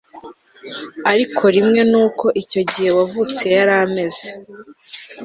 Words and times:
ariko 1.11 1.43
kimwe 1.55 1.81
n 1.91 1.93
uko 2.05 2.25
icyo 2.41 2.61
gihe 2.71 2.89
uwavutse 2.91 3.43
yari 3.57 3.73
ameze 3.83 4.27